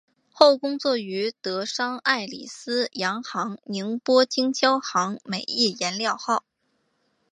[0.31, 6.43] 后工作于德商爱礼司洋行宁波经销行美益颜料号。